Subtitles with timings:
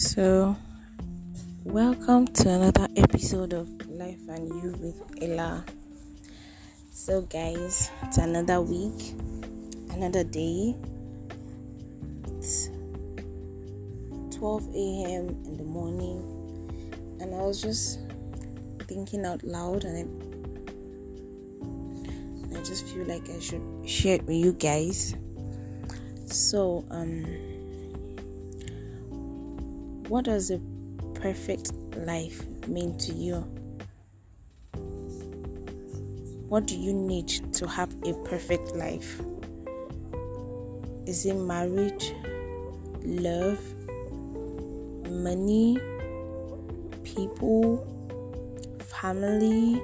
[0.00, 0.56] So,
[1.62, 5.62] welcome to another episode of Life and You with Ella.
[6.90, 9.12] So, guys, it's another week,
[9.90, 10.74] another day.
[12.28, 12.70] It's
[14.38, 15.28] 12 a.m.
[15.44, 16.24] in the morning,
[17.20, 18.00] and I was just
[18.88, 19.98] thinking out loud, and
[22.54, 25.14] I, I just feel like I should share it with you guys.
[26.24, 27.49] So, um,
[30.10, 30.60] what does a
[31.14, 33.36] perfect life mean to you?
[36.48, 39.20] What do you need to have a perfect life?
[41.06, 42.12] Is it marriage,
[43.04, 43.60] love,
[45.08, 45.78] money,
[47.04, 47.86] people,
[48.80, 49.80] family,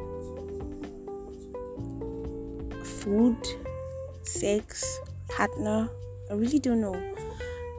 [2.83, 3.37] food,
[4.23, 4.99] sex,
[5.29, 5.89] partner?
[6.29, 6.95] I really don't know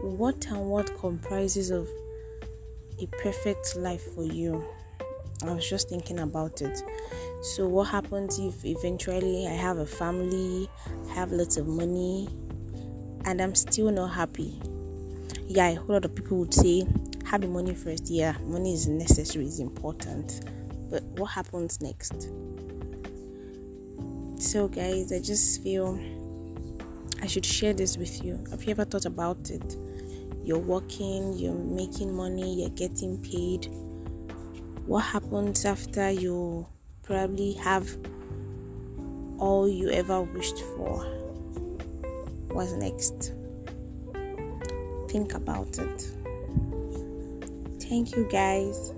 [0.02, 1.89] what and what comprises of
[2.99, 4.63] a perfect life for you.
[5.43, 6.81] I was just thinking about it.
[7.41, 10.67] So, what happens if eventually I have a family,
[11.13, 12.27] have lots of money,
[13.25, 14.59] and I'm still not happy?
[15.45, 16.87] Yeah, a whole lot of people would say,
[17.25, 18.09] have the money first.
[18.09, 20.49] Yeah, money is necessary, is important.
[20.89, 22.29] But what happens next?
[24.39, 25.99] So, guys, I just feel
[27.21, 28.43] I should share this with you.
[28.51, 29.75] Have you ever thought about it?
[30.47, 33.67] You're working, you're making money, you're getting paid.
[34.85, 36.65] What happens after you
[37.03, 37.85] probably have
[39.39, 41.03] all you ever wished for?
[42.53, 43.33] What's next?
[45.09, 46.07] Think about it.
[47.81, 48.93] Thank you, guys.